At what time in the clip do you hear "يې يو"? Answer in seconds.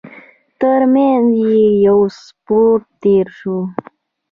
1.51-1.99